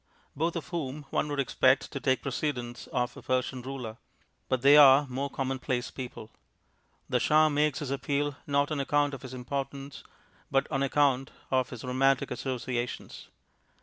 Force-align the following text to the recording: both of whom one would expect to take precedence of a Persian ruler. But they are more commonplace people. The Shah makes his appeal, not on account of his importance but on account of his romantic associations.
both 0.35 0.55
of 0.55 0.69
whom 0.69 1.03
one 1.11 1.27
would 1.27 1.39
expect 1.39 1.91
to 1.91 1.99
take 1.99 2.23
precedence 2.23 2.87
of 2.87 3.15
a 3.15 3.21
Persian 3.21 3.61
ruler. 3.61 3.97
But 4.49 4.63
they 4.63 4.75
are 4.75 5.05
more 5.07 5.29
commonplace 5.29 5.91
people. 5.91 6.31
The 7.07 7.19
Shah 7.19 7.49
makes 7.49 7.77
his 7.77 7.91
appeal, 7.91 8.35
not 8.47 8.71
on 8.71 8.79
account 8.79 9.13
of 9.13 9.21
his 9.21 9.35
importance 9.35 10.03
but 10.49 10.65
on 10.71 10.81
account 10.81 11.29
of 11.51 11.69
his 11.69 11.83
romantic 11.83 12.31
associations. 12.31 13.27